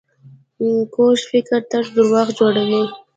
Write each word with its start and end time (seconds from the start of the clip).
کوږ 0.93 1.19
فکر 1.31 1.59
تل 1.69 1.85
دروغ 1.95 2.27
جوړوي 2.37 2.83